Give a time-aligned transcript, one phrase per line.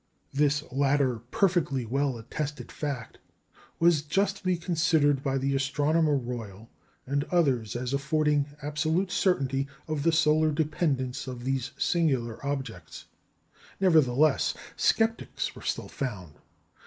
[0.41, 3.19] "This latter perfectly well attested fact
[3.77, 6.71] was justly considered by the Astronomer Royal
[7.05, 13.05] and others as affording absolute certainty of the solar dependence of these singular objects.
[13.79, 16.33] Nevertheless sceptics were still found.